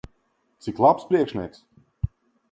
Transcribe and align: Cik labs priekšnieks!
Cik 0.63 0.77
labs 0.85 1.05
priekšnieks! 1.11 1.59